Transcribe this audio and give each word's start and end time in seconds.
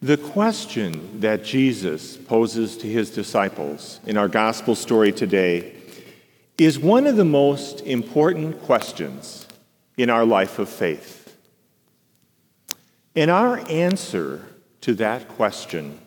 The 0.00 0.16
question 0.16 1.20
that 1.20 1.42
Jesus 1.42 2.16
poses 2.16 2.76
to 2.76 2.86
his 2.86 3.10
disciples 3.10 3.98
in 4.06 4.16
our 4.16 4.28
gospel 4.28 4.76
story 4.76 5.10
today 5.10 5.74
is 6.56 6.78
one 6.78 7.08
of 7.08 7.16
the 7.16 7.24
most 7.24 7.80
important 7.80 8.62
questions 8.62 9.48
in 9.96 10.08
our 10.08 10.24
life 10.24 10.60
of 10.60 10.68
faith. 10.68 11.36
And 13.16 13.28
our 13.28 13.58
answer 13.68 14.46
to 14.82 14.94
that 14.94 15.26
question, 15.30 16.00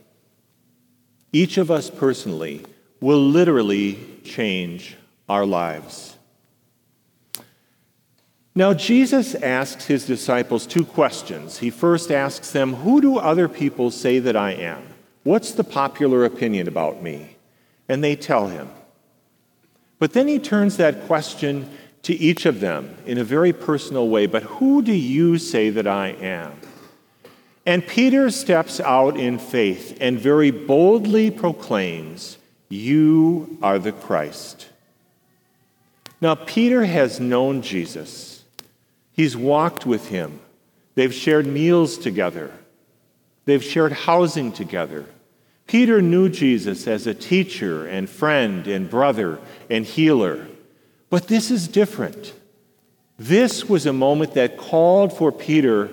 each 1.33 1.57
of 1.57 1.69
us 1.69 1.89
personally, 1.89 2.65
will 3.01 3.19
literally 3.19 3.99
change 4.23 4.95
our 5.27 5.45
lives. 5.45 6.10
Now, 8.54 8.73
Jesus 8.73 9.33
asks 9.36 9.86
his 9.86 10.05
disciples 10.05 10.67
two 10.67 10.84
questions. 10.84 11.59
He 11.59 11.70
first 11.70 12.11
asks 12.11 12.52
them, 12.52 12.73
Who 12.75 12.99
do 12.99 13.17
other 13.17 13.47
people 13.47 13.91
say 13.91 14.20
that 14.20 14.35
I 14.35 14.52
am? 14.52 14.84
What's 15.23 15.53
the 15.53 15.63
popular 15.63 16.25
opinion 16.25 16.67
about 16.67 17.02
me? 17.02 17.38
And 17.88 18.03
they 18.03 18.16
tell 18.16 18.48
him. 18.48 18.70
But 19.99 20.13
then 20.13 20.27
he 20.27 20.39
turns 20.39 20.77
that 20.77 21.05
question 21.05 21.70
to 22.03 22.13
each 22.13 22.45
of 22.45 22.59
them 22.59 22.95
in 23.05 23.17
a 23.17 23.23
very 23.23 23.53
personal 23.53 24.09
way. 24.09 24.25
But 24.25 24.44
who 24.44 24.81
do 24.81 24.94
you 24.94 25.38
say 25.38 25.70
that 25.70 25.88
I 25.88 26.09
am? 26.09 26.59
And 27.66 27.86
Peter 27.86 28.31
steps 28.31 28.80
out 28.80 29.17
in 29.17 29.38
faith 29.38 29.97
and 30.02 30.20
very 30.20 30.52
boldly 30.52 31.30
proclaims, 31.30 32.38
You 32.70 33.58
are 33.61 33.77
the 33.77 33.91
Christ. 33.91 34.67
Now, 36.20 36.36
Peter 36.36 36.86
has 36.86 37.20
known 37.20 37.61
Jesus. 37.61 38.30
He's 39.11 39.35
walked 39.35 39.85
with 39.85 40.09
him. 40.09 40.39
They've 40.95 41.13
shared 41.13 41.47
meals 41.47 41.97
together. 41.97 42.52
They've 43.45 43.63
shared 43.63 43.91
housing 43.91 44.52
together. 44.52 45.05
Peter 45.67 46.02
knew 46.02 46.29
Jesus 46.29 46.88
as 46.88 47.07
a 47.07 47.13
teacher 47.13 47.88
and 47.88 48.09
friend 48.09 48.67
and 48.67 48.89
brother 48.89 49.39
and 49.69 49.86
healer. 49.86 50.47
But 51.09 51.27
this 51.27 51.49
is 51.49 51.67
different. 51.67 52.33
This 53.17 53.69
was 53.69 53.86
a 53.86 53.94
moment 53.94 54.33
that 54.33 54.58
called 54.58 55.16
for 55.16 55.31
Peter 55.31 55.89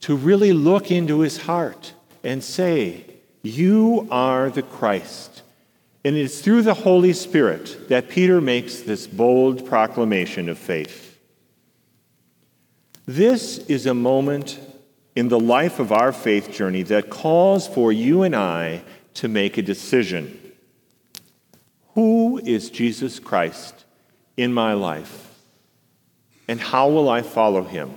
to 0.00 0.16
really 0.16 0.52
look 0.52 0.90
into 0.90 1.20
his 1.20 1.42
heart 1.42 1.94
and 2.24 2.42
say, 2.42 3.04
You 3.42 4.08
are 4.10 4.50
the 4.50 4.62
Christ. 4.62 5.42
And 6.04 6.16
it's 6.16 6.40
through 6.40 6.62
the 6.62 6.74
Holy 6.74 7.12
Spirit 7.12 7.88
that 7.88 8.08
Peter 8.08 8.40
makes 8.40 8.80
this 8.80 9.06
bold 9.06 9.64
proclamation 9.66 10.48
of 10.48 10.58
faith. 10.58 11.11
This 13.06 13.58
is 13.58 13.86
a 13.86 13.94
moment 13.94 14.60
in 15.16 15.28
the 15.28 15.40
life 15.40 15.80
of 15.80 15.90
our 15.90 16.12
faith 16.12 16.52
journey 16.52 16.82
that 16.84 17.10
calls 17.10 17.66
for 17.66 17.92
you 17.92 18.22
and 18.22 18.34
I 18.34 18.82
to 19.14 19.28
make 19.28 19.58
a 19.58 19.62
decision. 19.62 20.38
Who 21.94 22.38
is 22.38 22.70
Jesus 22.70 23.18
Christ 23.18 23.84
in 24.36 24.52
my 24.52 24.72
life? 24.74 25.34
And 26.46 26.60
how 26.60 26.88
will 26.88 27.08
I 27.08 27.22
follow 27.22 27.64
him? 27.64 27.96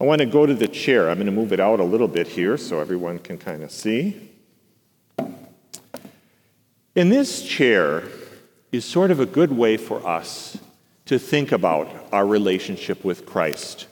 I 0.00 0.04
want 0.04 0.20
to 0.20 0.26
go 0.26 0.44
to 0.44 0.54
the 0.54 0.68
chair. 0.68 1.08
I'm 1.08 1.16
going 1.16 1.26
to 1.26 1.32
move 1.32 1.52
it 1.52 1.60
out 1.60 1.80
a 1.80 1.84
little 1.84 2.08
bit 2.08 2.26
here 2.26 2.56
so 2.58 2.78
everyone 2.78 3.18
can 3.18 3.38
kind 3.38 3.62
of 3.62 3.70
see. 3.70 4.30
In 6.94 7.08
this 7.08 7.42
chair 7.42 8.04
is 8.70 8.84
sort 8.84 9.10
of 9.10 9.18
a 9.18 9.26
good 9.26 9.50
way 9.50 9.76
for 9.76 10.06
us 10.06 10.58
to 11.06 11.18
think 11.18 11.52
about 11.52 11.88
our 12.12 12.26
relationship 12.26 13.04
with 13.04 13.26
Christ, 13.26 13.86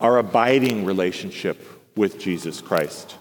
our 0.00 0.18
abiding 0.18 0.84
relationship 0.84 1.64
with 1.96 2.18
Jesus 2.18 2.60
Christ. 2.60 3.16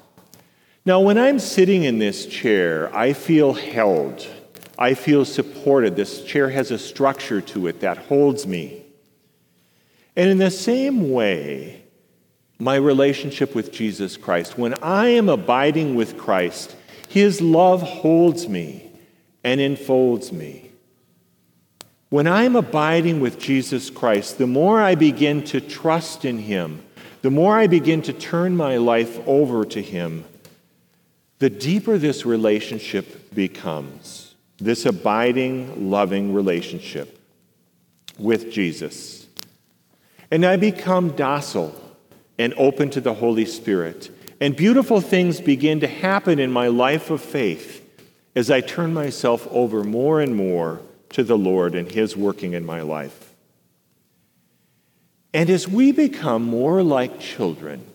Now, 0.86 1.02
when 1.02 1.18
I'm 1.18 1.40
sitting 1.40 1.84
in 1.84 2.00
this 2.00 2.26
chair, 2.26 2.94
I 2.96 3.14
feel 3.14 3.54
held. 3.54 4.26
I 4.78 4.94
feel 4.94 5.26
supported. 5.26 5.96
This 5.96 6.24
chair 6.24 6.50
has 6.50 6.72
a 6.72 6.80
structure 6.80 7.42
to 7.42 7.68
it 7.68 7.82
that 7.82 7.98
holds 7.98 8.48
me. 8.48 8.84
And 10.16 10.30
in 10.30 10.38
the 10.38 10.50
same 10.50 11.12
way, 11.12 11.84
my 12.58 12.76
relationship 12.76 13.54
with 13.54 13.72
Jesus 13.72 14.18
Christ, 14.18 14.58
when 14.58 14.74
I 14.82 15.08
am 15.10 15.30
abiding 15.30 15.96
with 15.96 16.18
Christ, 16.18 16.76
His 17.08 17.42
love 17.42 17.82
holds 17.82 18.50
me 18.50 18.90
and 19.44 19.62
enfolds 19.62 20.32
me. 20.32 20.69
When 22.10 22.26
I'm 22.26 22.56
abiding 22.56 23.20
with 23.20 23.40
Jesus 23.40 23.92
Christ, 23.92 24.40
the 24.40 24.48
more 24.48 24.82
I 24.82 24.96
begin 24.96 25.44
to 25.46 25.62
trust 25.62 26.26
in 26.26 26.40
Him, 26.40 26.84
the 27.22 27.30
more 27.30 27.58
I 27.58 27.68
begin 27.68 28.02
to 28.04 28.14
turn 28.14 28.58
my 28.58 28.78
life 28.78 29.20
over 29.28 29.64
to 29.66 29.82
Him, 29.82 30.26
the 31.38 31.52
deeper 31.52 32.00
this 32.00 32.26
relationship 32.26 33.34
becomes 33.34 34.34
this 34.58 34.86
abiding, 34.86 35.90
loving 35.90 36.34
relationship 36.34 37.20
with 38.18 38.52
Jesus. 38.52 39.28
And 40.32 40.46
I 40.46 40.58
become 40.58 41.16
docile 41.16 41.80
and 42.38 42.54
open 42.58 42.90
to 42.90 43.02
the 43.02 43.14
Holy 43.14 43.46
Spirit. 43.46 44.10
And 44.42 44.56
beautiful 44.56 45.00
things 45.00 45.40
begin 45.40 45.80
to 45.82 45.88
happen 45.88 46.40
in 46.40 46.52
my 46.52 46.68
life 46.68 47.10
of 47.10 47.22
faith 47.22 47.86
as 48.36 48.50
I 48.50 48.62
turn 48.62 48.94
myself 48.94 49.48
over 49.52 49.84
more 49.84 50.22
and 50.22 50.36
more 50.36 50.82
to 51.12 51.24
the 51.24 51.38
Lord 51.38 51.76
and 51.76 51.92
His 51.92 52.16
working 52.16 52.54
in 52.54 52.66
my 52.66 52.82
life. 52.82 53.34
And 55.34 55.50
as 55.50 55.68
we 55.68 55.92
become 55.92 56.44
more 56.44 56.82
like 56.82 57.20
children, 57.20 57.86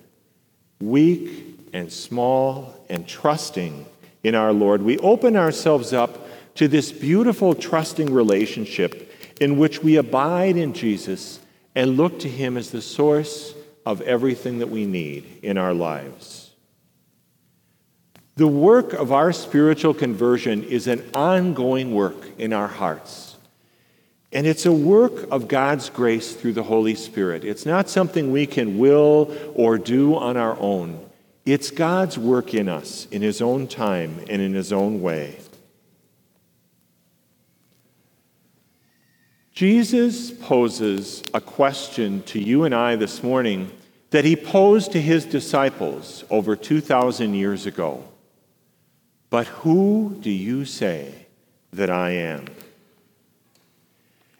weak 0.81 1.59
and 1.73 1.93
small 1.93 2.75
and 2.89 3.07
trusting 3.07 3.87
in 4.23 4.35
our 4.35 4.53
Lord, 4.53 4.83
we 4.83 4.99
open 4.99 5.37
ourselves 5.37 5.93
up 5.93 6.29
to 6.57 6.69
this 6.69 6.93
beautiful, 6.93 7.55
trusting 7.55 8.13
relationship 8.13 9.13
in 9.41 9.59
which 9.59 9.83
we 9.83 9.97
abide 9.97 10.57
in 10.57 10.73
Jesus 10.73 11.41
and 11.75 11.97
look 11.97 12.21
to 12.21 12.29
Him 12.29 12.57
as 12.57 12.71
the 12.71 12.83
source 12.83 13.55
of 13.85 14.01
everything 14.03 14.61
that 14.61 14.71
we 14.71 14.87
need 14.87 15.41
in 15.43 15.59
our 15.59 15.75
lives. 15.75 16.44
The 18.37 18.49
work 18.49 18.93
of 18.93 19.13
our 19.13 19.33
spiritual 19.33 19.95
conversion 19.95 20.65
is 20.65 20.89
an 20.89 21.09
ongoing 21.15 21.95
work 21.95 22.31
in 22.37 22.53
our 22.53 22.67
hearts. 22.67 23.37
And 24.33 24.47
it's 24.47 24.67
a 24.67 24.73
work 24.73 25.31
of 25.31 25.47
God's 25.47 25.89
grace 25.89 26.35
through 26.35 26.55
the 26.55 26.65
Holy 26.65 26.97
Spirit. 26.97 27.45
It's 27.45 27.65
not 27.65 27.89
something 27.89 28.33
we 28.33 28.47
can 28.47 28.79
will 28.79 29.33
or 29.55 29.79
do 29.79 30.17
on 30.17 30.37
our 30.37 30.59
own. 30.59 31.09
It's 31.47 31.71
God's 31.71 32.19
work 32.19 32.53
in 32.53 32.69
us, 32.69 33.07
in 33.13 33.23
His 33.23 33.41
own 33.41 33.69
time 33.69 34.19
and 34.29 34.43
in 34.43 34.55
His 34.55 34.73
own 34.73 35.01
way. 35.01 35.39
Jesus 39.53 40.33
poses 40.33 41.23
a 41.33 41.41
question 41.41 42.25
to 42.25 42.41
you 42.41 42.65
and 42.65 42.75
I 42.75 42.97
this 42.97 43.23
morning 43.23 43.71
that 44.11 44.25
he 44.25 44.35
posed 44.35 44.91
to 44.93 45.01
his 45.01 45.25
disciples 45.25 46.25
over 46.29 46.57
2,000 46.57 47.35
years 47.35 47.67
ago. 47.67 48.03
But 49.35 49.49
who 49.49 50.17
do 50.21 50.31
you 50.31 50.65
say 50.65 51.27
that 51.73 51.91
I 51.91 52.11
am? 52.11 52.47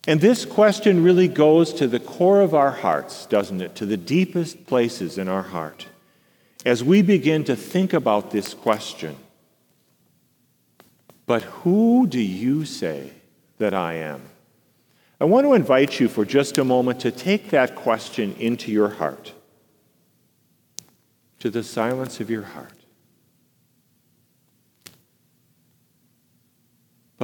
And 0.07 0.21
this 0.21 0.45
question 0.45 1.03
really 1.03 1.27
goes 1.27 1.73
to 1.73 1.89
the 1.89 1.99
core 1.99 2.41
of 2.41 2.55
our 2.55 2.71
hearts, 2.71 3.27
doesn't 3.27 3.61
it? 3.61 3.75
To 3.75 3.87
the 3.87 3.97
deepest 3.97 4.69
places 4.69 5.19
in 5.19 5.27
our 5.27 5.43
heart. 5.43 5.89
As 6.65 6.85
we 6.85 7.03
begin 7.03 7.43
to 7.43 7.57
think 7.57 7.93
about 7.93 8.31
this 8.31 8.55
question, 8.55 9.17
but 11.27 11.43
who 11.43 12.07
do 12.07 12.21
you 12.21 12.65
say 12.65 13.11
that 13.59 13.75
I 13.75 13.95
am? 13.95 14.23
I 15.21 15.25
want 15.25 15.45
to 15.45 15.55
invite 15.55 15.99
you 15.99 16.07
for 16.07 16.25
just 16.25 16.57
a 16.57 16.65
moment 16.65 17.01
to 17.01 17.11
take 17.11 17.51
that 17.51 17.75
question 17.75 18.37
into 18.39 18.71
your 18.71 18.91
heart, 18.91 19.33
to 21.41 21.51
the 21.51 21.65
silence 21.65 22.21
of 22.21 22.31
your 22.31 22.45
heart. 22.45 22.84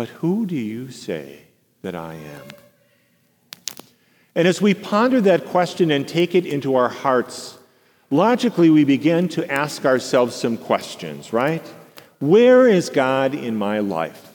But 0.00 0.08
who 0.08 0.47
do 0.47 0.56
you 0.56 0.91
say 0.91 1.43
that 1.82 1.94
I 1.94 2.14
am? 2.14 3.76
And 4.35 4.49
as 4.49 4.62
we 4.62 4.73
ponder 4.73 5.20
that 5.20 5.44
question 5.44 5.91
and 5.91 6.08
take 6.08 6.35
it 6.35 6.47
into 6.47 6.75
our 6.75 6.88
hearts, 6.88 7.58
logically 8.08 8.70
we 8.70 8.85
begin 8.85 9.29
to 9.29 9.52
ask 9.52 9.85
ourselves 9.85 10.35
some 10.35 10.56
questions, 10.56 11.35
right? 11.35 11.62
Where 12.19 12.67
is 12.67 12.88
God 12.88 13.35
in 13.35 13.56
my 13.56 13.81
life? 13.81 14.32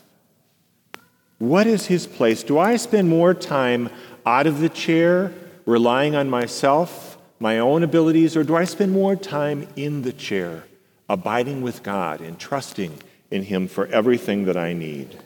What 1.39 1.65
is 1.65 1.87
his 1.87 2.05
place? 2.05 2.43
Do 2.43 2.59
I 2.59 2.75
spend 2.75 3.09
more 3.09 3.33
time 3.33 3.89
out 4.23 4.45
of 4.45 4.59
the 4.59 4.69
chair, 4.69 5.33
relying 5.65 6.15
on 6.15 6.29
myself, 6.29 7.17
my 7.39 7.57
own 7.57 7.81
abilities, 7.81 8.37
or 8.37 8.43
do 8.43 8.55
I 8.55 8.65
spend 8.65 8.91
more 8.91 9.15
time 9.15 9.67
in 9.75 10.03
the 10.03 10.13
chair, 10.13 10.65
abiding 11.09 11.63
with 11.63 11.81
God 11.81 12.21
and 12.21 12.37
trusting 12.37 12.99
in 13.31 13.41
him 13.41 13.67
for 13.67 13.87
everything 13.87 14.45
that 14.45 14.57
I 14.57 14.73
need? 14.73 15.17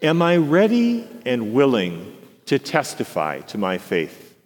Am 0.00 0.22
I 0.22 0.36
ready 0.36 1.08
and 1.26 1.52
willing 1.52 2.16
to 2.46 2.58
testify 2.60 3.40
to 3.40 3.58
my 3.58 3.78
faith? 3.78 4.36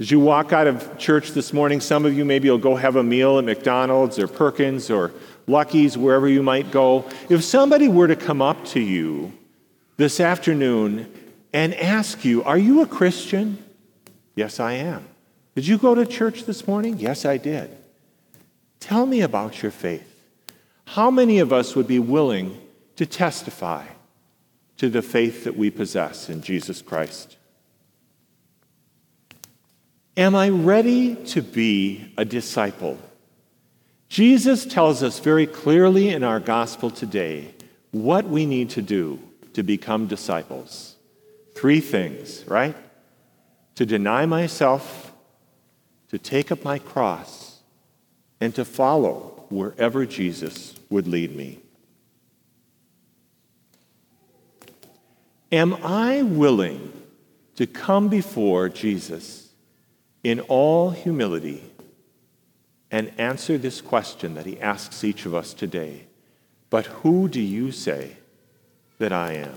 As 0.00 0.10
you 0.10 0.18
walk 0.18 0.52
out 0.52 0.66
of 0.66 0.96
church 0.96 1.32
this 1.32 1.52
morning, 1.52 1.80
some 1.80 2.06
of 2.06 2.16
you 2.16 2.24
maybe 2.24 2.48
will 2.48 2.56
go 2.56 2.76
have 2.76 2.96
a 2.96 3.02
meal 3.02 3.38
at 3.38 3.44
McDonald's 3.44 4.18
or 4.18 4.26
Perkins 4.26 4.90
or 4.90 5.12
Lucky's, 5.46 5.98
wherever 5.98 6.26
you 6.26 6.42
might 6.42 6.70
go. 6.70 7.04
If 7.28 7.44
somebody 7.44 7.88
were 7.88 8.06
to 8.06 8.16
come 8.16 8.40
up 8.40 8.64
to 8.66 8.80
you 8.80 9.32
this 9.98 10.20
afternoon 10.20 11.12
and 11.52 11.74
ask 11.74 12.24
you, 12.24 12.42
Are 12.44 12.58
you 12.58 12.80
a 12.80 12.86
Christian? 12.86 13.62
Yes, 14.34 14.58
I 14.58 14.72
am. 14.74 15.06
Did 15.54 15.66
you 15.66 15.76
go 15.76 15.94
to 15.94 16.06
church 16.06 16.44
this 16.44 16.66
morning? 16.66 16.98
Yes, 16.98 17.26
I 17.26 17.36
did. 17.36 17.76
Tell 18.80 19.04
me 19.04 19.20
about 19.20 19.62
your 19.62 19.72
faith. 19.72 20.04
How 20.86 21.10
many 21.10 21.40
of 21.40 21.52
us 21.52 21.74
would 21.74 21.88
be 21.88 21.98
willing 21.98 22.58
to 22.96 23.04
testify 23.04 23.84
to 24.78 24.88
the 24.88 25.02
faith 25.02 25.44
that 25.44 25.56
we 25.56 25.70
possess 25.70 26.28
in 26.28 26.40
Jesus 26.40 26.80
Christ? 26.82 27.36
Am 30.16 30.34
I 30.34 30.48
ready 30.48 31.14
to 31.26 31.42
be 31.42 32.12
a 32.16 32.24
disciple? 32.24 32.98
Jesus 34.08 34.64
tells 34.64 35.02
us 35.02 35.18
very 35.18 35.46
clearly 35.46 36.08
in 36.08 36.24
our 36.24 36.40
gospel 36.40 36.90
today 36.90 37.54
what 37.90 38.24
we 38.26 38.46
need 38.46 38.70
to 38.70 38.82
do 38.82 39.20
to 39.52 39.62
become 39.62 40.06
disciples. 40.06 40.96
Three 41.54 41.80
things, 41.80 42.44
right? 42.46 42.76
To 43.76 43.86
deny 43.86 44.26
myself, 44.26 45.12
to 46.08 46.18
take 46.18 46.50
up 46.50 46.64
my 46.64 46.78
cross, 46.78 47.60
and 48.40 48.54
to 48.54 48.64
follow 48.64 49.46
wherever 49.50 50.06
Jesus 50.06 50.74
would 50.90 51.06
lead 51.06 51.34
me. 51.34 51.60
Am 55.50 55.74
I 55.82 56.22
willing 56.22 56.92
to 57.56 57.66
come 57.66 58.08
before 58.08 58.68
Jesus? 58.68 59.48
in 60.24 60.40
all 60.40 60.90
humility 60.90 61.62
and 62.90 63.12
answer 63.18 63.58
this 63.58 63.80
question 63.80 64.34
that 64.34 64.46
he 64.46 64.60
asks 64.60 65.04
each 65.04 65.26
of 65.26 65.34
us 65.34 65.54
today 65.54 66.06
But 66.70 66.86
who 66.86 67.28
do 67.28 67.40
you 67.40 67.72
say 67.72 68.16
that 68.98 69.12
I 69.12 69.34
am? 69.34 69.54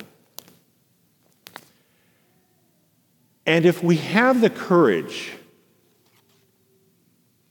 And 3.45 3.65
if 3.65 3.83
we 3.83 3.97
have 3.97 4.39
the 4.39 4.49
courage 4.49 5.33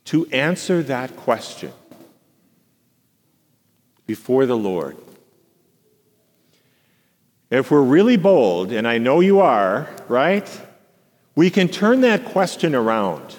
to 0.06 0.26
answer 0.28 0.82
that 0.84 1.16
question 1.16 1.72
before 4.06 4.46
the 4.46 4.56
Lord, 4.56 4.96
if 7.50 7.70
we're 7.70 7.82
really 7.82 8.16
bold, 8.16 8.72
and 8.72 8.86
I 8.86 8.98
know 8.98 9.20
you 9.20 9.40
are, 9.40 9.88
right? 10.08 10.48
We 11.34 11.50
can 11.50 11.68
turn 11.68 12.00
that 12.02 12.24
question 12.24 12.74
around 12.74 13.36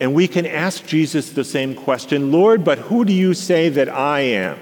and 0.00 0.14
we 0.14 0.26
can 0.26 0.46
ask 0.46 0.86
Jesus 0.86 1.30
the 1.30 1.44
same 1.44 1.74
question 1.74 2.32
Lord, 2.32 2.64
but 2.64 2.78
who 2.78 3.04
do 3.04 3.12
you 3.12 3.34
say 3.34 3.68
that 3.68 3.88
I 3.88 4.20
am? 4.20 4.58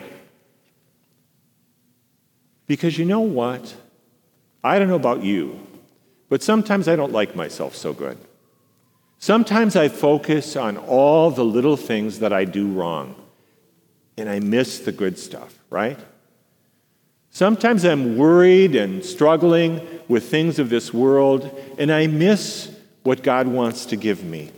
Because 2.66 2.98
you 2.98 3.04
know 3.04 3.20
what? 3.20 3.74
I 4.62 4.78
don't 4.78 4.88
know 4.88 4.96
about 4.96 5.22
you, 5.22 5.58
but 6.28 6.42
sometimes 6.42 6.88
I 6.88 6.96
don't 6.96 7.12
like 7.12 7.36
myself 7.36 7.76
so 7.76 7.92
good. 7.92 8.18
Sometimes 9.20 9.76
I 9.76 9.88
focus 9.88 10.56
on 10.56 10.76
all 10.76 11.30
the 11.30 11.44
little 11.44 11.76
things 11.76 12.18
that 12.18 12.32
I 12.32 12.44
do 12.44 12.68
wrong, 12.68 13.14
and 14.16 14.28
I 14.28 14.40
miss 14.40 14.80
the 14.80 14.92
good 14.92 15.18
stuff, 15.18 15.58
right? 15.70 15.98
Sometimes 17.30 17.84
I'm 17.84 18.16
worried 18.16 18.74
and 18.74 19.04
struggling 19.04 19.86
with 20.08 20.28
things 20.28 20.58
of 20.58 20.70
this 20.70 20.92
world, 20.92 21.50
and 21.78 21.92
I 21.92 22.06
miss 22.06 22.74
what 23.02 23.22
God 23.22 23.46
wants 23.46 23.86
to 23.86 23.96
give 23.96 24.24
me. 24.24 24.50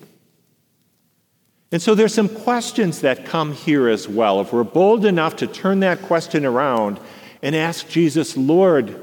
And 1.72 1.80
so 1.80 1.94
there's 1.94 2.14
some 2.14 2.28
questions 2.28 3.00
that 3.02 3.24
come 3.24 3.52
here 3.52 3.88
as 3.88 4.08
well. 4.08 4.40
If 4.40 4.52
we're 4.52 4.64
bold 4.64 5.04
enough 5.04 5.36
to 5.36 5.46
turn 5.46 5.80
that 5.80 6.02
question 6.02 6.44
around 6.44 6.98
and 7.42 7.54
ask 7.54 7.88
Jesus, 7.88 8.36
Lord, 8.36 9.00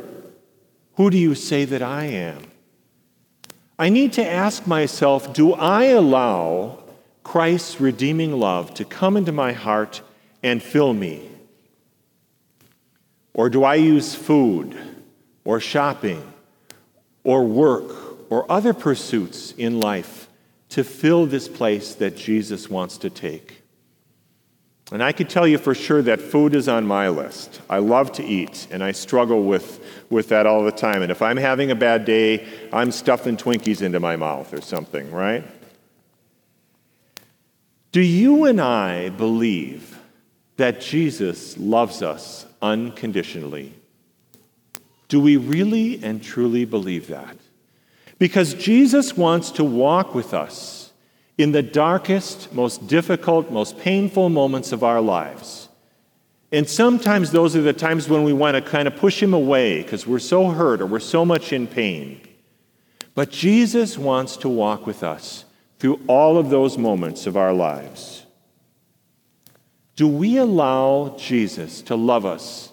who 0.96 1.10
do 1.10 1.18
you 1.18 1.34
say 1.36 1.64
that 1.66 1.82
I 1.82 2.06
am? 2.06 2.44
I 3.80 3.90
need 3.90 4.14
to 4.14 4.26
ask 4.26 4.66
myself, 4.66 5.34
do 5.34 5.54
I 5.54 5.86
allow 5.86 6.80
Christ's 7.24 7.80
redeeming 7.80 8.34
love 8.34 8.74
to 8.74 8.86
come 8.86 9.16
into 9.16 9.32
my 9.32 9.54
heart 9.54 10.02
and 10.42 10.62
fill 10.62 10.94
me? 10.94 11.30
Or 13.38 13.50
do 13.52 13.64
I 13.64 13.76
use 13.76 14.16
food 14.16 14.76
or 15.46 15.60
shopping 15.60 16.34
or 17.24 17.46
work 17.46 18.32
or 18.32 18.52
other 18.52 18.74
pursuits 18.74 19.54
in 19.58 19.80
life 19.80 20.28
to 20.70 20.84
fill 20.84 21.28
this 21.28 21.48
place 21.48 21.94
that 21.96 22.18
Jesus 22.18 22.68
wants 22.68 22.98
to 22.98 23.12
take? 23.12 23.62
And 24.92 25.04
I 25.04 25.12
can 25.12 25.28
tell 25.28 25.48
you 25.48 25.60
for 25.60 25.76
sure 25.76 26.02
that 26.02 26.20
food 26.20 26.56
is 26.56 26.68
on 26.68 26.88
my 26.88 27.10
list. 27.10 27.62
I 27.70 27.78
love 27.78 28.12
to 28.14 28.24
eat, 28.24 28.68
and 28.72 28.84
I 28.84 28.92
struggle 28.92 29.44
with, 29.44 29.86
with 30.10 30.30
that 30.30 30.48
all 30.48 30.64
the 30.64 30.72
time. 30.72 31.04
And 31.04 31.12
if 31.12 31.22
I'm 31.22 31.38
having 31.38 31.70
a 31.70 31.76
bad 31.76 32.06
day, 32.06 32.48
I'm 32.74 32.92
stuffing 32.92 33.38
Twinkies 33.38 33.84
into 33.84 34.00
my 34.00 34.16
mouth 34.16 34.52
or 34.54 34.62
something, 34.62 35.12
right? 35.12 35.44
Do 37.92 38.02
you 38.02 38.46
and 38.46 38.60
I 38.60 39.10
believe 39.10 39.97
that 40.58 40.82
Jesus 40.82 41.58
loves 41.58 42.02
us 42.02 42.46
unconditionally. 42.62 43.74
Do 45.08 45.22
we 45.22 45.38
really 45.38 46.04
and 46.04 46.22
truly 46.22 46.66
believe 46.66 47.08
that? 47.08 47.38
Because 48.20 48.54
Jesus 48.56 49.16
wants 49.16 49.52
to 49.52 49.64
walk 49.64 50.14
with 50.14 50.34
us 50.34 50.92
in 51.38 51.52
the 51.52 51.62
darkest, 51.62 52.52
most 52.54 52.88
difficult, 52.88 53.52
most 53.52 53.78
painful 53.78 54.30
moments 54.30 54.72
of 54.72 54.84
our 54.84 55.00
lives. 55.00 55.70
And 56.52 56.68
sometimes 56.68 57.32
those 57.32 57.56
are 57.56 57.62
the 57.62 57.74
times 57.74 58.10
when 58.10 58.24
we 58.24 58.34
want 58.34 58.56
to 58.56 58.62
kind 58.62 58.88
of 58.88 58.96
push 58.96 59.22
him 59.22 59.34
away 59.34 59.84
because 59.84 60.08
we're 60.08 60.20
so 60.20 60.48
hurt 60.50 60.82
or 60.82 60.88
we're 60.88 61.00
so 61.00 61.26
much 61.26 61.54
in 61.54 61.68
pain. 61.68 62.22
But 63.14 63.30
Jesus 63.30 63.98
wants 63.98 64.38
to 64.38 64.50
walk 64.50 64.88
with 64.88 65.04
us 65.04 65.46
through 65.80 66.00
all 66.08 66.38
of 66.38 66.50
those 66.50 66.78
moments 66.78 67.28
of 67.28 67.38
our 67.38 67.54
lives. 67.54 68.27
Do 69.98 70.08
we 70.08 70.38
allow 70.38 71.16
Jesus 71.18 71.82
to 71.82 71.96
love 71.96 72.24
us 72.24 72.72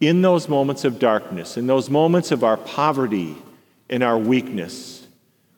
in 0.00 0.20
those 0.20 0.48
moments 0.48 0.84
of 0.84 0.98
darkness, 0.98 1.56
in 1.56 1.66
those 1.66 1.88
moments 1.88 2.30
of 2.30 2.44
our 2.44 2.58
poverty 2.58 3.36
and 3.88 4.02
our 4.02 4.18
weakness, 4.18 5.06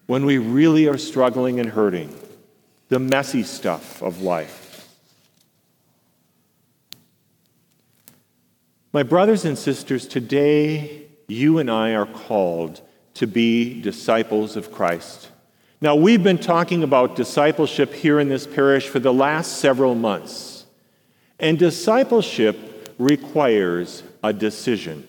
when 0.06 0.24
we 0.24 0.38
really 0.38 0.86
are 0.86 0.96
struggling 0.96 1.58
and 1.58 1.68
hurting, 1.68 2.16
the 2.88 3.00
messy 3.00 3.42
stuff 3.42 4.00
of 4.02 4.22
life? 4.22 4.88
My 8.92 9.02
brothers 9.02 9.44
and 9.44 9.58
sisters, 9.58 10.06
today 10.06 11.08
you 11.26 11.58
and 11.58 11.68
I 11.68 11.94
are 11.94 12.06
called 12.06 12.80
to 13.14 13.26
be 13.26 13.80
disciples 13.82 14.56
of 14.56 14.70
Christ. 14.70 15.28
Now, 15.80 15.96
we've 15.96 16.22
been 16.22 16.38
talking 16.38 16.84
about 16.84 17.16
discipleship 17.16 17.92
here 17.94 18.20
in 18.20 18.28
this 18.28 18.46
parish 18.46 18.86
for 18.86 19.00
the 19.00 19.12
last 19.12 19.58
several 19.58 19.96
months. 19.96 20.59
And 21.40 21.58
discipleship 21.58 22.94
requires 22.98 24.02
a 24.22 24.32
decision 24.32 25.06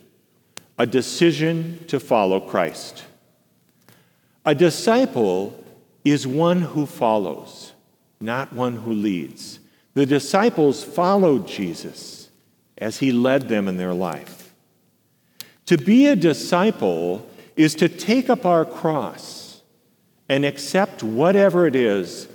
a 0.78 0.86
decision 0.88 1.84
to 1.86 2.00
follow 2.00 2.40
Christ. 2.40 3.04
A 4.44 4.56
disciple 4.56 5.64
is 6.04 6.26
one 6.26 6.62
who 6.62 6.88
follows, 6.88 7.74
not 8.20 8.52
one 8.52 8.78
who 8.78 8.92
leads. 8.92 9.60
The 9.94 10.08
disciples 10.08 10.84
followed 10.84 11.48
Jesus 11.48 12.30
as 12.80 12.98
he 12.98 13.12
led 13.12 13.48
them 13.48 13.68
in 13.68 13.78
their 13.78 13.94
life. 13.94 14.56
To 15.68 15.78
be 15.78 16.08
a 16.08 16.16
disciple 16.16 17.30
is 17.56 17.76
to 17.76 17.88
take 17.88 18.28
up 18.28 18.44
our 18.44 18.66
cross 18.66 19.62
and 20.28 20.44
accept 20.44 21.04
whatever 21.04 21.68
it 21.68 21.76
is 21.76 22.28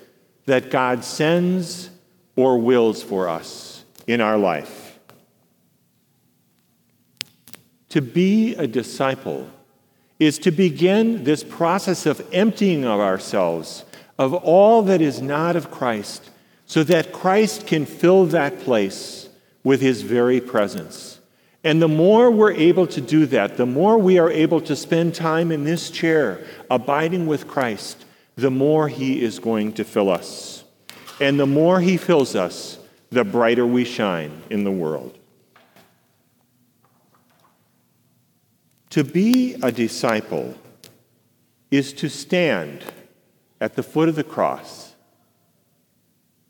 that 0.44 0.70
God 0.70 1.02
sends 1.02 1.90
or 2.36 2.58
wills 2.58 3.02
for 3.02 3.28
us 3.28 3.75
in 4.06 4.20
our 4.20 4.38
life. 4.38 4.98
To 7.90 8.00
be 8.00 8.54
a 8.54 8.66
disciple 8.66 9.50
is 10.18 10.38
to 10.40 10.50
begin 10.50 11.24
this 11.24 11.44
process 11.44 12.06
of 12.06 12.26
emptying 12.32 12.84
of 12.84 13.00
ourselves 13.00 13.84
of 14.18 14.32
all 14.32 14.82
that 14.82 15.00
is 15.00 15.20
not 15.20 15.56
of 15.56 15.70
Christ 15.70 16.30
so 16.64 16.82
that 16.84 17.12
Christ 17.12 17.66
can 17.66 17.86
fill 17.86 18.26
that 18.26 18.60
place 18.60 19.28
with 19.62 19.80
his 19.80 20.02
very 20.02 20.40
presence. 20.40 21.20
And 21.62 21.82
the 21.82 21.88
more 21.88 22.30
we're 22.30 22.52
able 22.52 22.86
to 22.88 23.00
do 23.00 23.26
that, 23.26 23.56
the 23.56 23.66
more 23.66 23.98
we 23.98 24.18
are 24.18 24.30
able 24.30 24.60
to 24.62 24.76
spend 24.76 25.14
time 25.14 25.50
in 25.50 25.64
this 25.64 25.90
chair 25.90 26.44
abiding 26.70 27.26
with 27.26 27.48
Christ, 27.48 28.04
the 28.36 28.50
more 28.50 28.88
he 28.88 29.22
is 29.22 29.38
going 29.38 29.72
to 29.74 29.84
fill 29.84 30.10
us. 30.10 30.64
And 31.20 31.40
the 31.40 31.46
more 31.46 31.80
he 31.80 31.96
fills 31.96 32.36
us, 32.36 32.78
the 33.16 33.24
brighter 33.24 33.66
we 33.66 33.82
shine 33.82 34.42
in 34.50 34.62
the 34.64 34.70
world. 34.70 35.16
To 38.90 39.02
be 39.02 39.54
a 39.62 39.72
disciple 39.72 40.54
is 41.70 41.94
to 41.94 42.10
stand 42.10 42.84
at 43.58 43.74
the 43.74 43.82
foot 43.82 44.10
of 44.10 44.16
the 44.16 44.22
cross, 44.22 44.94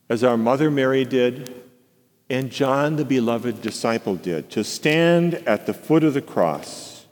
as 0.08 0.25
our 0.25 0.37
Mother 0.37 0.68
Mary 0.68 1.04
did, 1.04 1.54
and 2.28 2.50
John, 2.50 2.96
the 2.96 3.04
beloved 3.04 3.62
disciple, 3.62 4.16
did, 4.16 4.50
to 4.50 4.64
stand 4.64 5.35
at 5.46 5.66
the 5.66 5.75
foot 5.75 6.02
of 6.02 6.14
the 6.14 6.20
cross 6.20 7.06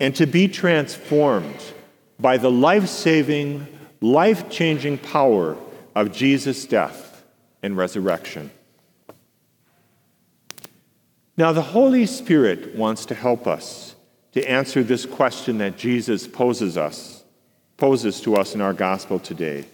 and 0.00 0.16
to 0.16 0.26
be 0.26 0.48
transformed 0.48 1.62
by 2.18 2.38
the 2.38 2.50
life 2.50 2.88
saving, 2.88 3.68
life 4.00 4.50
changing 4.50 4.98
power 4.98 5.56
of 5.94 6.10
Jesus' 6.10 6.66
death 6.66 7.11
and 7.62 7.76
resurrection. 7.76 8.50
Now, 11.36 11.52
the 11.52 11.62
Holy 11.62 12.06
Spirit 12.06 12.74
wants 12.74 13.06
to 13.06 13.14
help 13.14 13.46
us 13.46 13.94
to 14.32 14.48
answer 14.48 14.82
this 14.82 15.06
question 15.06 15.58
that 15.58 15.76
Jesus 15.76 16.26
poses 16.26 16.76
us, 16.76 17.24
poses 17.76 18.20
to 18.22 18.36
us 18.36 18.54
in 18.54 18.60
our 18.60 18.72
gospel 18.72 19.18
today. 19.18 19.64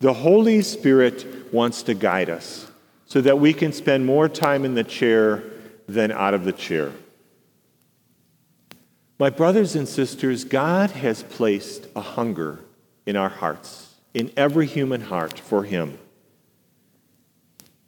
The 0.00 0.12
Holy 0.12 0.62
Spirit 0.62 1.52
wants 1.52 1.82
to 1.84 1.94
guide 1.94 2.30
us 2.30 2.70
so 3.06 3.20
that 3.20 3.38
we 3.38 3.52
can 3.52 3.72
spend 3.72 4.06
more 4.06 4.28
time 4.28 4.64
in 4.64 4.74
the 4.74 4.84
chair 4.84 5.44
than 5.86 6.10
out 6.10 6.34
of 6.34 6.44
the 6.44 6.52
chair. 6.52 6.92
My 9.18 9.30
brothers 9.30 9.76
and 9.76 9.86
sisters, 9.86 10.44
God 10.44 10.90
has 10.92 11.22
placed 11.22 11.86
a 11.94 12.00
hunger 12.00 12.58
in 13.06 13.16
our 13.16 13.28
hearts, 13.28 13.94
in 14.14 14.32
every 14.36 14.66
human 14.66 15.02
heart, 15.02 15.38
for 15.38 15.62
Him. 15.62 15.98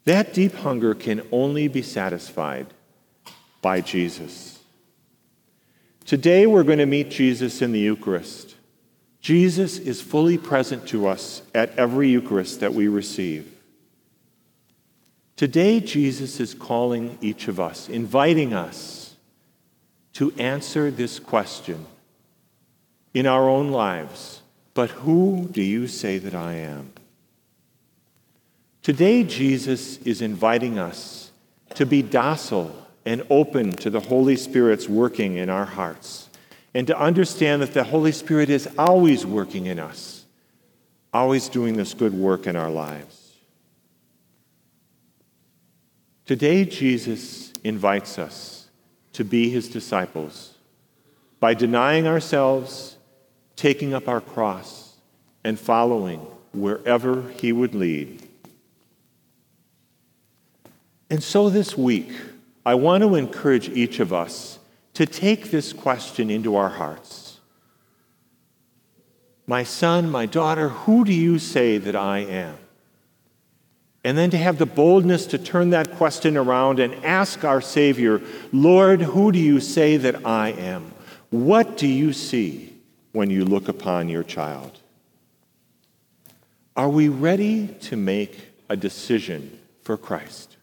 That 0.04 0.34
deep 0.34 0.54
hunger 0.54 0.94
can 0.94 1.26
only 1.32 1.68
be 1.68 1.82
satisfied 1.82 2.66
by 3.62 3.80
Jesus. 3.80 4.58
Today 6.04 6.46
we're 6.46 6.64
going 6.64 6.78
to 6.78 6.86
meet 6.86 7.10
Jesus 7.10 7.62
in 7.62 7.72
the 7.72 7.80
Eucharist. 7.80 8.56
Jesus 9.20 9.78
is 9.78 10.02
fully 10.02 10.36
present 10.36 10.86
to 10.88 11.06
us 11.06 11.40
at 11.54 11.74
every 11.78 12.10
Eucharist 12.10 12.60
that 12.60 12.74
we 12.74 12.88
receive. 12.88 13.50
Today, 15.36 15.80
Jesus 15.80 16.38
is 16.38 16.54
calling 16.54 17.18
each 17.20 17.48
of 17.48 17.58
us, 17.58 17.88
inviting 17.88 18.52
us 18.52 19.16
to 20.12 20.32
answer 20.38 20.90
this 20.90 21.18
question 21.18 21.86
in 23.14 23.26
our 23.26 23.48
own 23.48 23.72
lives. 23.72 24.42
But 24.74 24.90
who 24.90 25.48
do 25.50 25.62
you 25.62 25.88
say 25.88 26.18
that 26.18 26.34
I 26.34 26.54
am? 26.54 26.92
Today, 28.84 29.24
Jesus 29.24 29.96
is 30.02 30.20
inviting 30.20 30.78
us 30.78 31.32
to 31.74 31.86
be 31.86 32.02
docile 32.02 32.86
and 33.06 33.24
open 33.30 33.72
to 33.72 33.88
the 33.88 33.98
Holy 33.98 34.36
Spirit's 34.36 34.90
working 34.90 35.36
in 35.36 35.48
our 35.48 35.64
hearts, 35.64 36.28
and 36.74 36.86
to 36.86 36.98
understand 36.98 37.62
that 37.62 37.72
the 37.72 37.84
Holy 37.84 38.12
Spirit 38.12 38.50
is 38.50 38.68
always 38.76 39.24
working 39.24 39.64
in 39.64 39.78
us, 39.78 40.26
always 41.14 41.48
doing 41.48 41.78
this 41.78 41.94
good 41.94 42.12
work 42.12 42.46
in 42.46 42.56
our 42.56 42.68
lives. 42.68 43.32
Today, 46.26 46.66
Jesus 46.66 47.54
invites 47.64 48.18
us 48.18 48.68
to 49.14 49.24
be 49.24 49.48
his 49.48 49.66
disciples 49.70 50.58
by 51.40 51.54
denying 51.54 52.06
ourselves, 52.06 52.98
taking 53.56 53.94
up 53.94 54.08
our 54.08 54.20
cross, 54.20 54.96
and 55.42 55.58
following 55.58 56.18
wherever 56.52 57.30
he 57.30 57.50
would 57.50 57.74
lead. 57.74 58.28
And 61.14 61.22
so 61.22 61.48
this 61.48 61.78
week, 61.78 62.10
I 62.66 62.74
want 62.74 63.04
to 63.04 63.14
encourage 63.14 63.68
each 63.68 64.00
of 64.00 64.12
us 64.12 64.58
to 64.94 65.06
take 65.06 65.52
this 65.52 65.72
question 65.72 66.28
into 66.28 66.56
our 66.56 66.70
hearts. 66.70 67.38
My 69.46 69.62
son, 69.62 70.10
my 70.10 70.26
daughter, 70.26 70.70
who 70.70 71.04
do 71.04 71.12
you 71.12 71.38
say 71.38 71.78
that 71.78 71.94
I 71.94 72.18
am? 72.18 72.56
And 74.02 74.18
then 74.18 74.30
to 74.30 74.36
have 74.36 74.58
the 74.58 74.66
boldness 74.66 75.26
to 75.26 75.38
turn 75.38 75.70
that 75.70 75.92
question 75.94 76.36
around 76.36 76.80
and 76.80 76.92
ask 77.04 77.44
our 77.44 77.60
Savior, 77.60 78.20
Lord, 78.52 79.00
who 79.00 79.30
do 79.30 79.38
you 79.38 79.60
say 79.60 79.96
that 79.96 80.26
I 80.26 80.48
am? 80.48 80.94
What 81.30 81.76
do 81.76 81.86
you 81.86 82.12
see 82.12 82.74
when 83.12 83.30
you 83.30 83.44
look 83.44 83.68
upon 83.68 84.08
your 84.08 84.24
child? 84.24 84.80
Are 86.74 86.88
we 86.88 87.08
ready 87.08 87.68
to 87.82 87.96
make 87.96 88.48
a 88.68 88.76
decision 88.76 89.60
for 89.84 89.96
Christ? 89.96 90.56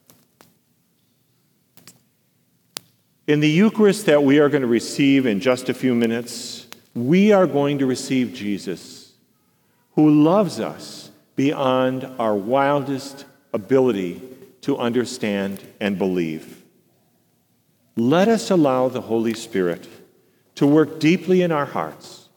In 3.31 3.39
the 3.39 3.49
Eucharist 3.49 4.07
that 4.07 4.25
we 4.25 4.39
are 4.39 4.49
going 4.49 4.59
to 4.59 4.67
receive 4.67 5.25
in 5.25 5.39
just 5.39 5.69
a 5.69 5.73
few 5.73 5.95
minutes, 5.95 6.67
we 6.93 7.31
are 7.31 7.47
going 7.47 7.79
to 7.79 7.85
receive 7.85 8.33
Jesus, 8.33 9.13
who 9.93 10.09
loves 10.09 10.59
us 10.59 11.11
beyond 11.37 12.03
our 12.19 12.35
wildest 12.35 13.23
ability 13.53 14.21
to 14.63 14.77
understand 14.77 15.63
and 15.79 15.97
believe. 15.97 16.61
Let 17.95 18.27
us 18.27 18.51
allow 18.51 18.89
the 18.89 18.99
Holy 18.99 19.33
Spirit 19.33 19.87
to 20.55 20.67
work 20.67 20.99
deeply 20.99 21.41
in 21.41 21.53
our 21.53 21.67
hearts 21.67 22.27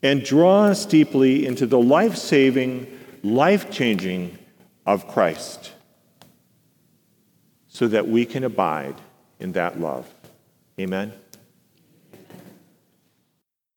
and 0.00 0.22
draw 0.22 0.66
us 0.66 0.86
deeply 0.86 1.44
into 1.44 1.66
the 1.66 1.80
life 1.80 2.14
saving, 2.14 2.86
life 3.24 3.68
changing 3.72 4.38
of 4.86 5.08
Christ 5.08 5.72
so 7.66 7.88
that 7.88 8.06
we 8.06 8.24
can 8.24 8.44
abide 8.44 8.94
in 9.40 9.50
that 9.52 9.80
love. 9.80 10.06
Amen. 10.78 11.12